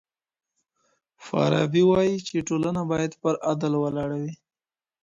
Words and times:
فارابي 1.25 1.83
وايي 1.89 2.15
چي 2.27 2.37
ټولنه 2.47 2.81
بايد 2.91 3.11
پر 3.21 3.33
عدل 3.49 3.73
ولاړه 3.79 4.17
وي. 4.21 4.33